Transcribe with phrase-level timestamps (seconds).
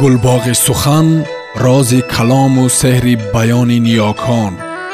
[0.00, 1.08] гулбоғи сухан
[1.64, 4.52] рози калому сеҳри баёни ниёкон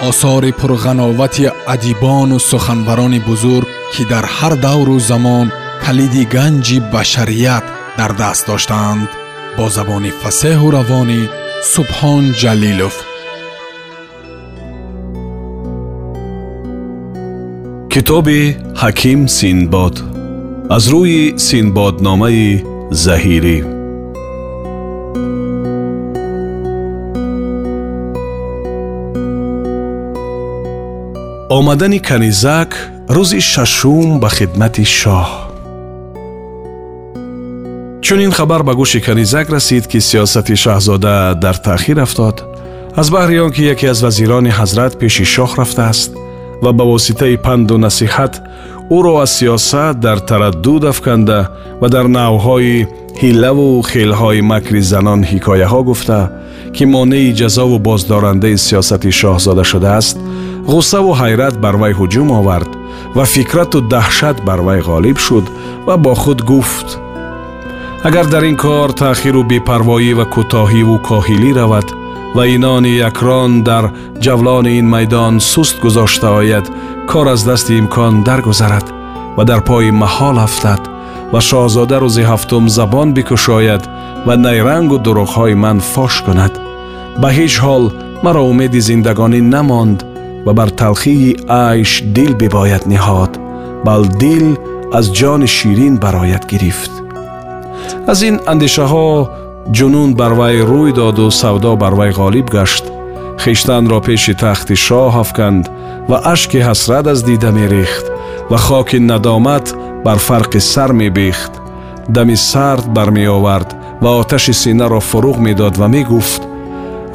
[0.09, 5.47] осори пурғановати адибону суханбарони бузург ки дар ҳар давру замон
[5.85, 7.65] калиди ганҷи башарият
[7.99, 9.09] дар даст доштаанд
[9.57, 11.21] бо забони фасеҳу равонӣ
[11.73, 12.97] субҳон ҷалилов.
[17.93, 18.43] Китоби
[18.83, 19.95] ҳаким синбод.
[20.77, 22.49] Аз рӯи синбодномаи
[23.05, 23.76] заҳирӣ
[31.49, 35.29] омадани канизак рӯзи шашум ба хидмати шоҳ.
[38.05, 42.37] Чунин хабар ба гӯши канизак расид ки сиёсати шаҳзода дар таъхир афтод
[43.01, 46.11] аз баҳри он ки яке аз вазирони ҳазрат пеши шоҳ рафтааст
[46.63, 48.35] ва ба воситаи панду насиҳат
[48.97, 51.41] ӯро аз сиёсат дар тараддуд афканда
[51.81, 52.87] ва дар навъҳои
[53.23, 56.21] ҳиллаву хелҳои макри занон ҳикояҳо гуфта
[56.75, 60.19] ки монеи ҷазову боздорандаи сиёсати шоҳзода шудааст
[60.73, 62.71] ғуссаву ҳайрат бар вай ҳуҷум овард
[63.17, 65.47] ва фикрату таҳшат бар вай ғолиб шуд
[65.87, 66.89] ва бо худ гуфт.
[68.09, 71.89] Агар дар ин кор таъхиру бепарвоӣ ва кӯтоҳиву коҳилӣ равад
[72.37, 73.85] ва инони якрон дар
[74.25, 76.67] ҷавлони ин майдон суст гузошта ояд
[77.11, 78.87] кор аз дасти имкон даргузарад
[79.37, 80.83] ва дар пои маҳол афтад
[81.33, 83.83] ва шоҳзода рӯзи ҳафтум забон бикушояд
[84.27, 86.55] ва найрангу дурӯғҳои ман фош кунад.
[87.21, 87.85] Ба ҳеҷ ҳол
[88.25, 89.99] маро умеди зиндагонӣ намонд
[90.46, 93.32] ва бар талхии айш дил бибояд ниҳод
[93.86, 94.48] бал дил
[94.98, 96.92] аз ҷони ширин барояд гирифт
[98.12, 99.10] аз ин андешаҳо
[99.78, 102.86] ҷунун бар вай рӯй доду савдо бар вай ғолиб гашт
[103.44, 105.66] хиштанро пеши тахти шоҳ афканд
[106.10, 108.06] ва ашки ҳасрат аз дида мерехт
[108.52, 109.66] ва хоки надомат
[110.06, 111.54] бар фарқи сар мебехт
[112.16, 113.70] дами сард бармеовард
[114.04, 116.42] ва оташи синаро фуруғ медод ва мегуфт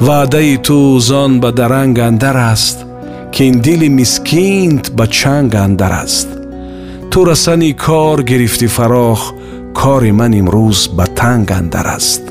[0.07, 2.77] ваъдаи ту зон ба даранг андар аст
[3.33, 6.29] ки ин дили мискинт ба чанг андар аст
[7.11, 9.21] ту расани кор гирифтӣ фарох
[9.79, 12.23] кори ман имрӯз ба танг андар аст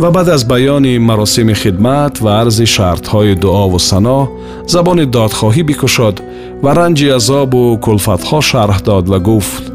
[0.00, 4.20] ва баъд аз баёни маросими хидмат ва арзи шартҳои дуову сано
[4.66, 6.16] забони додхоҳӣ бикушод
[6.62, 9.67] ва ранҷи азобу кулфатҳо шарҳ дод ва гуфт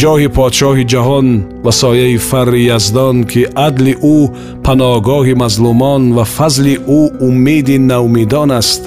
[0.00, 1.26] ҷоҳи подшоҳи ҷаҳон
[1.64, 4.18] ва сояи фарри яздон ки адли ӯ
[4.66, 8.82] паноҳгоҳи мазлумон ва фазли ӯ умеди наумедон аст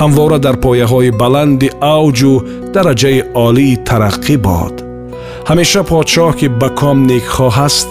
[0.00, 2.32] ҳамвора дар пояҳои баланди авҷу
[2.74, 4.74] дараҷаи олии тараққӣ бод.
[5.48, 7.88] Ҳамеша подшоҳ ки ба ком некхоҳ аст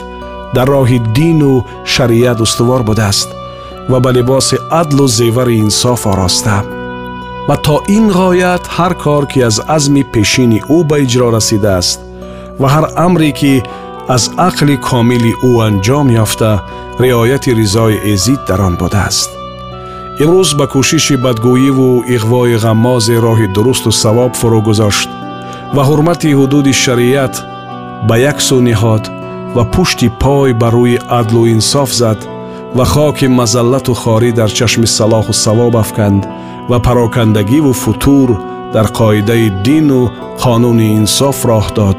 [0.55, 1.53] дар роҳи дину
[1.93, 3.29] шариат устувор будааст
[3.91, 6.57] ва ба либоси адлу зевари инсоф ороста.
[7.47, 11.99] Ва то ин ғоят ҳар кор ки аз азми пешини ӯ ба иҷро расидааст
[12.61, 13.53] ва ҳар амре ки
[14.15, 16.51] аз ақли комили ӯ анҷом ёфта
[17.03, 19.29] риояти ризои эзид дар он будааст
[20.23, 25.09] имрӯз ба кӯшиши бадгӯиву иғвои ғаммозе роҳи дурусту савоб фурӯ гузошт
[25.75, 27.35] ва ҳурмати ҳудуди шариат
[28.07, 29.03] ба як сӯ ниҳод
[29.55, 32.19] ва пушти пой ба рӯи адлу инсоф зад
[32.77, 36.21] ва хоки мазаллату хорӣ дар чашми салоҳу савоб афканд
[36.69, 38.29] ва парокандагиву футур
[38.75, 40.01] дар қоидаи дину
[40.43, 41.97] қонуни инсоф роҳ дод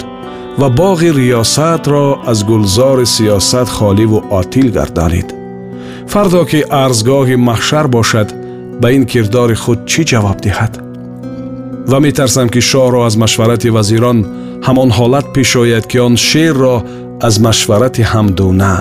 [0.58, 5.34] و باغ ریاست را از گلزار سیاست خالی و آتیل گردانید.
[6.06, 8.26] فردا که ارزگاه محشر باشد
[8.80, 10.82] به این کردار خود چی جواب دهد؟
[11.88, 14.26] و می ترسم که شاه را از مشورت وزیران
[14.62, 16.84] همان حالت پیش آید که آن شیر را
[17.20, 18.78] از مشورت همدونه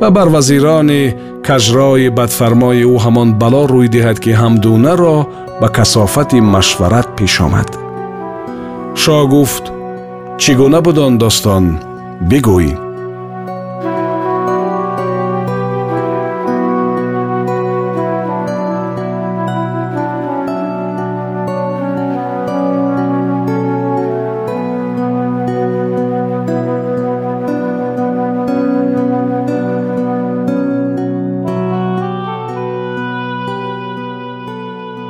[0.00, 1.12] و بر وزیران
[1.48, 5.28] کجرای بدفرمای او همان بلا روی دهد که همدونه را
[5.60, 7.76] به کسافت مشورت پیش آمد.
[8.94, 9.75] شاه گفت
[10.42, 11.64] чӣ гуна буд он достон
[12.30, 12.68] бигӯй.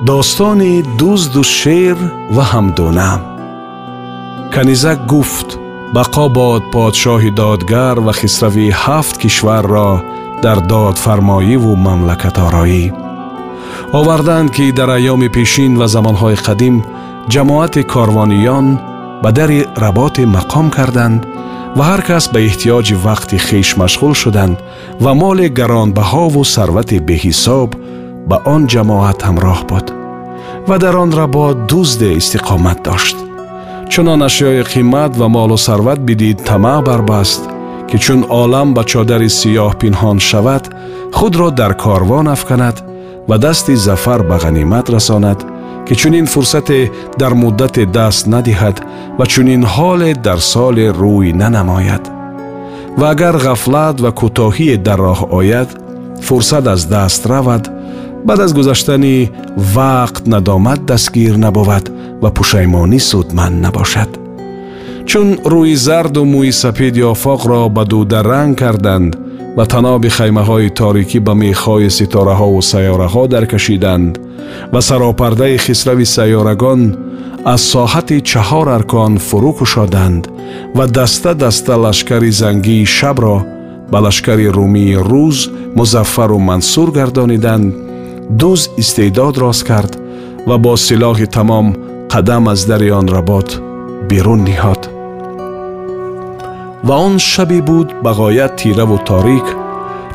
[0.06, 1.96] Достони дузду шер
[2.34, 3.35] ва ҳамдона
[4.56, 5.48] канизак гуфт
[5.96, 9.90] бақо бод подшоҳи додгар ва хисрави ҳафт кишварро
[10.44, 12.84] дар додфармоиву мамлакатороӣ.
[13.98, 16.76] Оварданд ки дар айёми пешин ва замонҳои қадим
[17.32, 18.66] ҷамоати корвониён
[19.22, 21.20] ба дари работе мақом карданд
[21.76, 24.56] ва ҳар кас ба эҳтиёҷи вақти хеш машғул шуданд
[25.04, 27.70] ва моли гаронбаҳову сарвати беҳисоб
[28.28, 29.86] ба он ҷамоат ҳамроҳ буд
[30.68, 33.25] ва дар он работ дузде истиқомат дошт
[33.90, 37.42] чунон ашёи қимат ва молу сарват бидид тамаъ барбаст
[37.88, 40.64] ки чун олам ба чодари сиёҳ пинҳон шавад
[41.16, 42.76] худро дар корвон афканад
[43.28, 45.38] ва дасти зафар ба ғанимат расонад
[45.86, 46.80] ки чунин фурсате
[47.20, 48.76] дар муддате даст надиҳад
[49.18, 52.04] ва чунин ҳоле дар соле рӯй нанамояд.
[52.98, 55.68] Ва агар ғафлат ва кӯтоҳие дар роҳ ояд
[56.26, 57.64] фурсат аз даст равад
[58.26, 59.30] баъд аз гузаштани
[59.76, 61.84] вақт надомат дастгир набувад
[62.22, 64.10] ва пушаймонӣ судманд набошад.
[65.08, 69.12] Чун рӯи зарду мӯи сапеди офоқро ба дуда ранг карданд
[69.56, 74.12] ва таноби хаймаҳои торикӣ ба мехҳои ситораҳову сайёраҳо даркашиданд
[74.72, 76.80] ва саропардаи хисрави сайёрагон
[77.54, 80.22] аз соҳати чаҳор аркон фурӯ кушоданд
[80.76, 83.36] ва даста даста лашкари зангии шабро
[83.92, 85.38] ба лашкари румии рӯз
[85.78, 87.74] музаффару мансур гардониданд
[88.40, 89.92] дуз истеъдод рост кард
[90.48, 91.66] ва бо силоҳи тамом
[92.12, 93.48] қадам аз дари он работ
[94.08, 94.82] берун ниҳод.
[96.86, 99.46] Ва он шабе буд ба ғоят тираву торик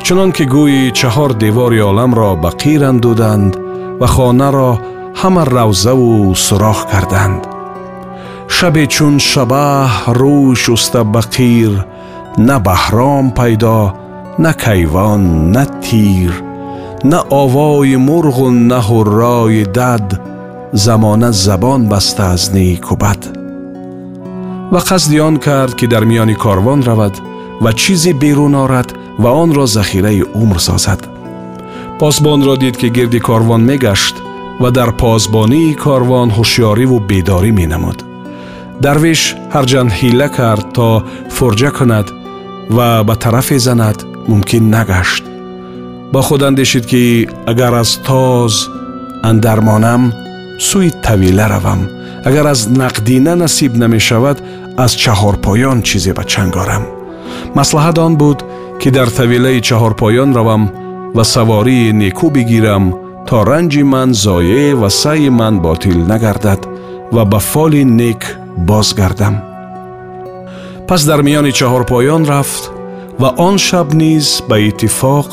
[0.04, 3.52] чунон ки гӯи чаҳор девори оламро ба қир андуданд
[4.00, 4.70] ва хонаро
[5.20, 7.42] ҳама равзаву сурох карданд.
[8.56, 9.90] Шабе чун шабаҳ
[10.20, 11.72] рӯй шуста ба қир
[12.48, 13.78] на баҳром пайдо
[14.38, 15.22] на кайвон
[15.54, 16.32] на тир
[17.04, 20.06] на овои мурғу на ҳуррои дад
[20.72, 23.26] زمانه زبان بسته از نیک و بد.
[24.72, 27.18] و قصدی آن کرد که در میانی کاروان رود
[27.62, 31.06] و چیزی بیرون آرد و آن را ذخیره عمر سازد.
[31.98, 34.14] پاسبان را دید که گرد کاروان میگشت
[34.60, 38.02] و در پاسبانی کاروان هوشیاری و بیداری می نمود.
[38.82, 42.10] درویش هرچند حیله کرد تا فرجه کند
[42.76, 45.24] و به طرف زند ممکن نگشت.
[46.12, 48.66] با خود اندیشید که اگر از تاز
[49.24, 50.12] اندر مانم
[50.67, 51.81] сӯи тавила равам
[52.27, 54.37] агар аз нақдина насиб намешавад
[54.83, 56.83] аз чаҳорпоён чизе ба чанг орам
[57.57, 58.39] маслиҳат он буд
[58.81, 60.63] ки дар тавилаи чаҳорпоён равам
[61.15, 62.85] ва савории некӯ бигирам
[63.27, 66.61] то ранҷи ман зоеъ ва саъи ман ботил нагардад
[67.15, 68.21] ва ба фоли нек
[68.69, 69.35] бозгардам
[70.87, 72.63] пас дар миёни чаҳорпоён рафт
[73.21, 75.29] ва он шаб низ ба иттифоқ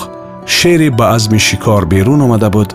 [0.56, 2.70] шере ба азми шикор берун омада буд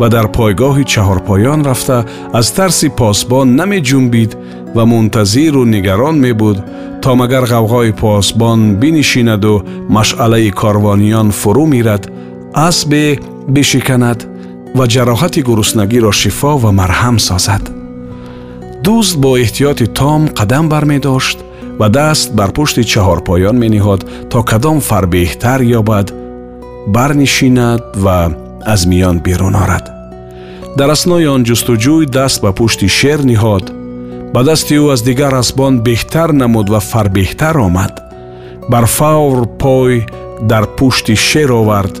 [0.00, 1.98] ва дар пойгоҳи чаҳорпоён рафта
[2.38, 4.30] аз тарси посбон намеҷунбид
[4.76, 6.58] ва мунтазиру нигарон мебуд
[7.02, 9.54] то магар ғавғои посбон бинишинаду
[9.96, 12.02] машъалаи корвониён фурӯ мирад
[12.68, 13.04] асбе
[13.54, 14.20] бишиканад
[14.78, 17.64] ва ҷароҳати гуруснагиро шифо ва марҳам созад
[18.84, 21.38] дӯст бо эҳтиёти том қадам бармедошт
[21.80, 24.00] ва даст бар пушти чаҳорпоён мениҳод
[24.30, 26.06] то кадом фар беҳтар ёбад
[26.94, 28.18] барнишинад ва
[28.65, 29.85] аз миён берун орад.
[30.77, 33.65] Дар аснои он ҷустуҷӯй даст ба пушти шер ниҳод
[34.33, 37.93] ба дасти ӯ аз дигар асбон беҳтар намуд ва фарбеҳтар омад.
[38.71, 40.05] Бар фавр пой
[40.41, 41.95] дар пушти шер овард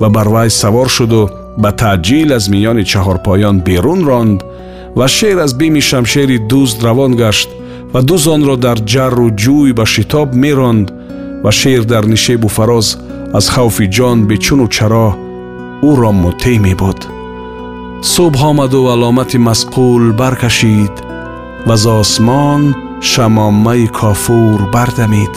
[0.00, 1.22] ва бар вай савор шуду
[1.62, 4.40] ба таъҷил аз миёни чаҳорпоён берун ронд
[4.98, 7.48] ва шер аз бими шамшери дӯст равон гашт
[7.92, 10.88] ва дуз онро дар ҷарру ҷӯй ба шитоб меронд
[11.44, 12.88] ва шер дар нишебу фароз
[13.38, 15.08] аз хавфи ҷон бечуну чаро
[15.89, 16.99] ӯро мутеъ мебуд
[18.13, 20.95] субҳ омаду аломати масқул баркашид
[21.67, 22.63] ва з осмон
[23.11, 25.33] шамомаи кофур бардамид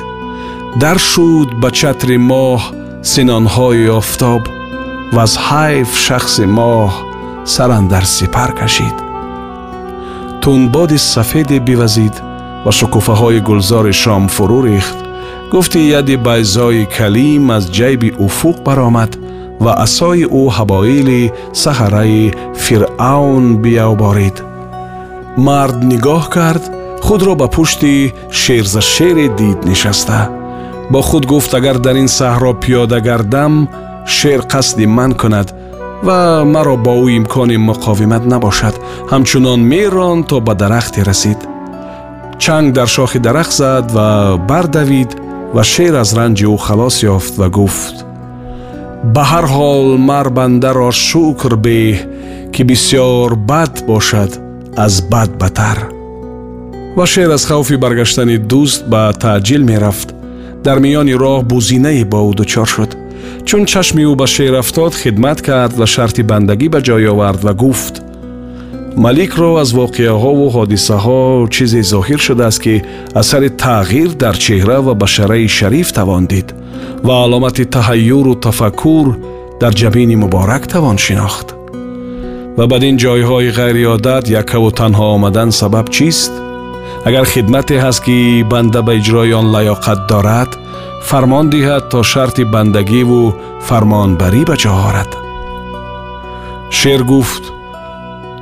[0.83, 2.61] дар шуд ба чатри моҳ
[3.13, 4.43] синонҳои офтоб
[5.15, 6.91] ва аз ҳайф шахси моҳ
[7.55, 8.97] сарандар сипар кашид
[10.43, 12.15] тунбоди сафеде бивазид
[12.65, 14.99] ва шукуфаҳои гулзори шом фурӯ рехт
[15.53, 19.11] гуфти яди байзои калим аз ҷайби уфуқ баромад
[19.65, 21.23] ва асои ӯ ҳабоили
[21.63, 22.33] саҳараи
[22.65, 24.37] фиръавн биявборид
[25.47, 26.65] мард нигоҳ кард
[27.07, 27.95] худро ба пушти
[28.41, 30.21] шерзашере дид нишаста
[30.93, 33.55] бо худ гуфт агар дар ин саҳро пиёда гардам
[34.17, 35.49] шер қасди ман кунад
[36.07, 36.19] ва
[36.55, 38.75] маро бо ӯ имкони муқовимат набошад
[39.13, 41.41] ҳамчунон мерон то ба дарахте расид
[42.43, 45.11] чанг дар шохи дарахт зад ва бардавид
[45.55, 47.97] ва шер аз ранҷи ӯ халос ёфт ва гуфт
[49.04, 51.98] ба ҳар ҳол мар бандаро шукр беҳ
[52.54, 54.32] ки бисьёр бад бошад
[54.86, 55.78] аз бад батар.
[56.98, 60.10] Ва шер аз хавфи баргаштани дӯст ба таъҷил мерафт.
[60.66, 62.92] Дар миёни роҳ бузинае бо ӯ дучор шуд.
[63.48, 67.54] Чун чашми ӯ ба шер афтод хидмат кард ва шарти бандагӣ ба ҷой овард ва
[67.62, 67.96] гуфт.
[69.04, 71.22] Маликро аз воқеаҳову ҳодисаҳо
[71.54, 72.76] чизе зоҳир шудааст ки
[73.22, 76.48] асари тағйир дар чеҳра ва башараи шариф тавон дид
[77.07, 79.07] ва аломати таҳайюру тафаккур
[79.61, 81.49] дар ҷабини муборак тавон шинохт
[82.59, 86.33] ва бадин ҷойҳои ғайриодат яккаву танҳо омадан сабаб чист
[87.09, 88.17] агар хидмате ҳаст ки
[88.53, 90.51] банда ба иҷрои он лаёқат дорад
[91.09, 93.23] фармон диҳад то шарти бандагиву
[93.67, 95.11] фармонбарӣ ба ҷо орад
[96.79, 97.45] шер гуфт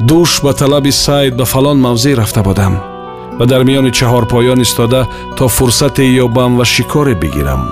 [0.09, 2.75] душ ба талаби сайд ба фалон мавзеъ рафта будам
[3.38, 5.00] ва дар миёни чаҳорпоён истода
[5.37, 7.62] то фурсате ёбам ва шикоре бигирам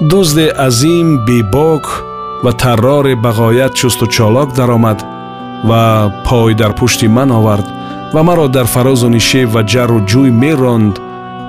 [0.00, 2.04] дузде азим бебок
[2.42, 5.04] ва тарроре ба ғоят чусту чолок даромад
[5.64, 7.66] ва пой дар пушти ман овард
[8.12, 11.00] ва маро дар фарозу нишеб ва ҷару ҷӯй меронд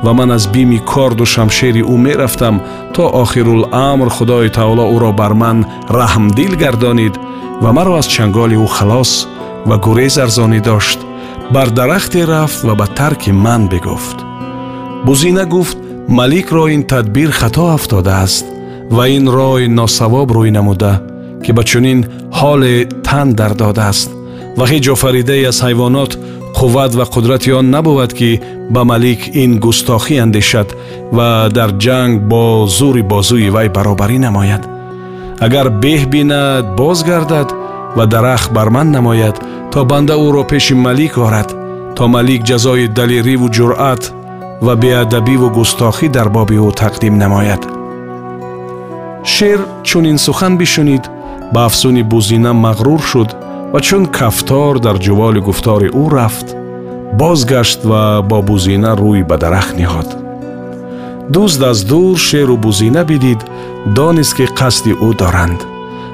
[0.04, 2.62] ва ман аз бими корду шамшери ӯ мерафтам
[2.94, 5.58] то охируламр худои таоло ӯро бар ман
[5.90, 7.16] раҳмдил гардонид
[7.64, 9.12] ва маро аз чанголи ӯ халос
[9.66, 11.00] ва гурез арзонӣ дошт
[11.54, 14.18] бар дарахте рафт ва ба тарки ман бигуфт
[15.06, 15.78] бузина гуфт
[16.11, 18.47] маликро ин тадбир хато афтодааст
[18.91, 20.93] ва ин рой носавоб рӯй намуда
[21.45, 22.01] ки ба чунин
[22.39, 22.75] ҳоле
[23.07, 24.11] тан дардодааст
[24.59, 26.13] ва ҳеҷ офаридае аз ҳайвонот
[26.59, 28.41] қувват ва қудрати он набувад ки
[28.75, 30.69] ба малик ин густохӣ андешад
[31.17, 34.63] ва дар ҷанг бо зури бозӯи вай баробарӣ намояд.
[35.47, 37.49] Агар беҳ бинад бозгардад
[37.97, 39.37] ва дарахт бар ман намояд
[39.73, 41.51] то банда ӯро пеши малик орад
[41.97, 44.03] то малик ҷазои далириву ҷуръат
[44.62, 47.62] ва беадабиву густохӣ дар боби ӯ тақдим намояд
[49.34, 51.04] шер чунин сухан бишунид
[51.54, 53.30] ба афсуни бузина мағрур шуд
[53.74, 56.48] ва чун кафтор дар ҷуволи гуфтори ӯ рафт
[57.20, 60.10] бозгашт ва бо бузина рӯй ба дарахт ниҳод
[61.34, 63.42] дӯст аз дур шеру бузина бидид
[63.98, 65.60] донист ки қасди ӯ доранд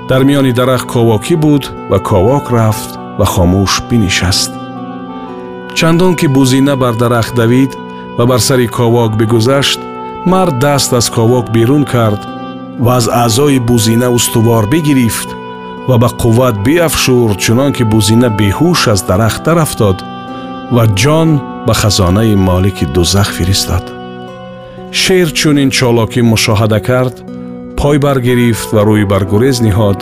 [0.10, 4.52] дар миёни дарахт ковокӣ буд ва ковок рафт ва хомӯш бинишаст
[5.78, 7.72] чандон ки бузина бар дарахт давид
[8.19, 9.81] ва бар сари ковок бигузашт
[10.27, 12.21] мард даст аз ковок берун кард
[12.81, 15.29] ва аз аъзои бузина устувор бигирифт
[15.89, 19.99] ва ба қувват биафшур чунон ки бузина беҳуш аз дарахт дарафтод
[20.73, 21.29] ва ҷон
[21.67, 23.85] ба хазонаи молики дузах фиристод.
[24.93, 27.17] Шер чунин чолокӣ мушоҳада кард
[27.79, 30.01] пой баргирифт ва рӯй бар гурез ниҳод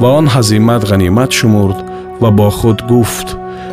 [0.00, 1.78] ва он ҳазимат ғанимат шумурд
[2.22, 3.28] ва бо худ гуфт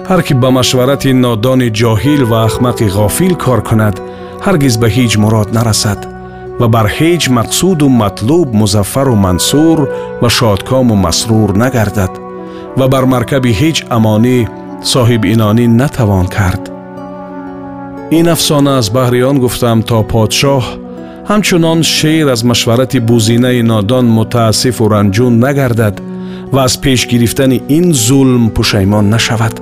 [0.08, 3.96] ҳар ки ба машварати нодони ҷоҳил ва ахмақи ғофил кор кунад
[4.46, 6.00] ҳаргиз ба ҳеҷ мурод нарасад
[6.60, 9.78] ва бар ҳеҷ мақсуду матлуб музаффару мансур
[10.22, 12.12] ва шодкому масрур нагардад
[12.78, 14.38] ва бар маркаби ҳеҷ амонӣ
[14.92, 16.62] соҳибинонӣ натавон кард
[18.18, 20.64] ин афсона аз баҳри он гуфтам то подшоҳ
[21.30, 25.96] ҳамчунон шер аз машварати бузинаи нодон мутаассифу ранҷун нагардад
[26.54, 29.54] ва аз пеш гирифтани ин зулм пушаймон нашавад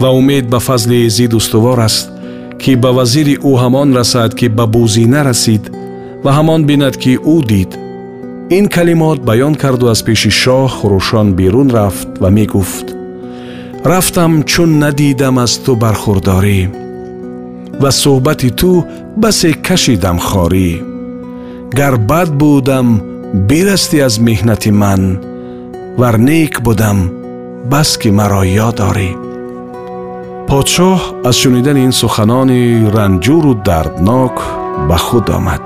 [0.00, 2.06] ва умед ба фазли езид устувор аст
[2.62, 5.64] ки ба вазири ӯ ҳамон расад ки ба бузина расид
[6.24, 7.70] ва ҳамон бинад ки ӯ дид
[8.58, 12.86] ин калимот баён карду аз пеши шоҳ хурӯшон берун рафт ва мегуфт
[13.90, 16.60] рафтам чун надидам аз ту бархурдорӣ
[17.82, 18.70] ва суҳбати ту
[19.22, 20.70] басе кашидам хорӣ
[21.78, 22.88] гар бад будам
[23.48, 25.02] бирастӣ аз меҳнати ман
[26.00, 26.98] вар нек будам
[27.72, 29.10] бас ки маро ёд орӣ
[30.51, 32.61] подшоҳ аз шунидани ин суханони
[32.95, 34.35] ранҷуру дарднок
[34.89, 35.63] ба худ омад.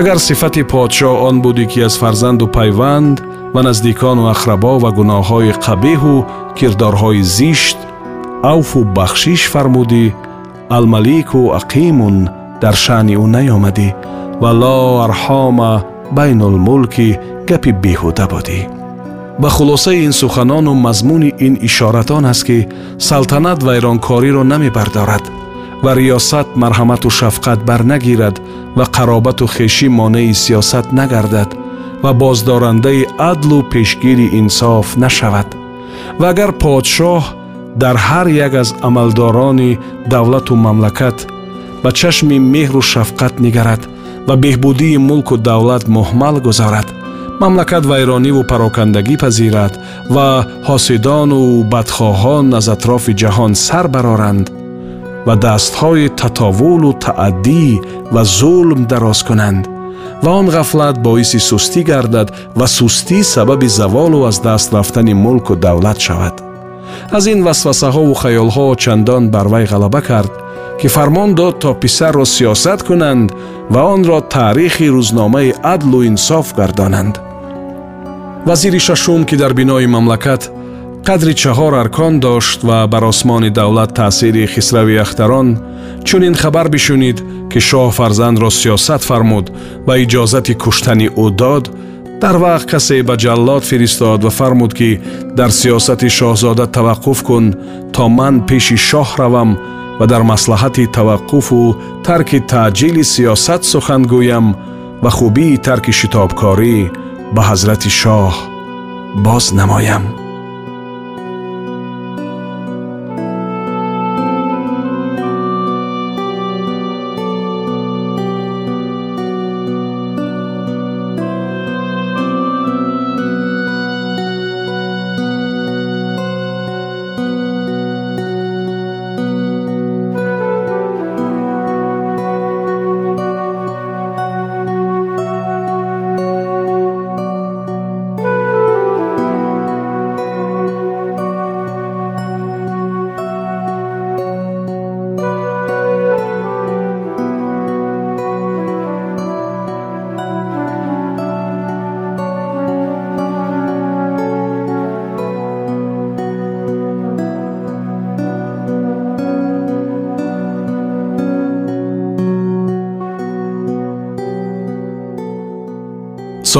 [0.00, 3.16] Агар сифати подшоҳ он будӣ ки аз фарзанду пайванд
[3.54, 6.14] ва наздикону ахрабо ва гуноҳҳои қабеҳу
[6.58, 7.78] кирдорҳои зишт
[8.54, 10.04] авфу бахшиш фармудӣ
[10.76, 12.16] алмалику ақимун
[12.62, 13.88] дар шаъни ӯ наёмадӣ
[14.42, 15.72] ва ло арҳома
[16.16, 17.08] байнулмулки
[17.48, 18.60] гапи беҳуда будӣ
[19.41, 22.67] ба хулосаи ин суханону мазмуни ин ишоратон аст ки
[22.99, 25.25] салтанат вайронкориро намебардорад
[25.83, 28.35] ва риёсат марҳамату шафқат барнагирад
[28.77, 31.49] ва қаробату хешӣ монеи сиёсат нагардад
[32.03, 35.47] ва боздорандаи адлу пешгири инсоф нашавад
[36.19, 37.23] ва агар подшоҳ
[37.81, 39.79] дар ҳар як аз амалдорони
[40.13, 41.17] давлату мамлакат
[41.83, 43.81] ба чашми меҳру шафқат нигарад
[44.27, 46.87] ва беҳбудии мулку давлат муҳмал гузорад
[47.42, 49.72] мамлакат вайрониву парокандагӣ пазирад
[50.14, 50.28] ва
[50.68, 51.40] ҳосидону
[51.72, 54.46] бадхоҳон аз атрофи ҷаҳон сар бароранд
[55.26, 57.66] ва дастҳои татовулу таъаддӣ
[58.14, 59.64] ва зулм дароз кунанд.
[60.24, 65.98] Ва он ғафлат боиси сустӣ гардад ва сустӣ сабаби заволу аз даст рафтани мулку давлат
[66.06, 66.36] шавад.
[67.16, 70.32] Аз ин васвасаҳову хаёлҳо чандон бар вай ғалаба кард
[70.80, 73.28] ки фармон дод то писарро сиёсат кунанд
[73.72, 77.14] ва онро таърихи рӯзномаи адлу инсоф гардонанд
[78.46, 80.50] вазири шашум ки дар бинои мамлакат
[81.06, 85.58] қадри чаҳор аркон дошт ва бар осмони давлат таъсири хисрави ахтарон
[86.04, 87.18] чунин хабар бишунид
[87.50, 89.46] ки шоҳ фарзандро сиёсат фармуд
[89.86, 91.64] ва иҷозати куштани ӯ дод
[92.22, 94.90] дар вақт касе ба ҷаллод фиристод ва фармуд ки
[95.38, 97.44] дар сиёсати шоҳзода таваққуф кун
[97.94, 99.50] то ман пеши шоҳ равам
[99.98, 101.60] ва дар маслиҳати таваққуфу
[102.06, 104.46] тарки таъҷили сиёсат сухан гӯям
[105.02, 106.78] ба хубии тарки шитобкорӣ
[107.34, 108.48] به حضرت شاه
[109.24, 110.21] باز نمایم.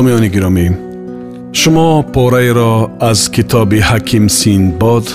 [0.01, 0.67] сомиёни гиромӣ
[1.59, 2.73] шумо пораеро
[3.09, 5.05] аз китоби ҳаким синбод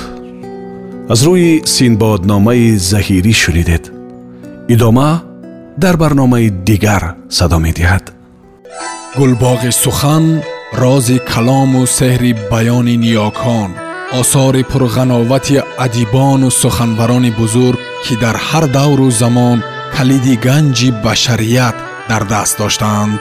[1.12, 3.84] аз рӯи синбодномаи заҳирӣ шунидед
[4.74, 5.10] идома
[5.82, 7.02] дар барномаи дигар
[7.38, 8.04] садо медиҳад
[9.18, 10.24] гулбоғи сухан
[10.82, 13.70] рози калому сеҳри баёни ниёкон
[14.20, 19.58] осори пурғановати адибону суханбарони бузург ки дар ҳар давру замон
[19.96, 21.76] калиди ганҷи башарият
[22.10, 23.20] дар даст доштаанд